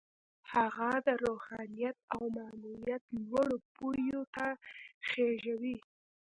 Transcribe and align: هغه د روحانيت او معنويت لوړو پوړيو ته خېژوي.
هغه 0.53 0.89
د 1.07 1.09
روحانيت 1.25 1.97
او 2.13 2.21
معنويت 2.37 3.03
لوړو 3.27 3.57
پوړيو 3.73 4.21
ته 4.35 4.47
خېژوي. 5.07 5.77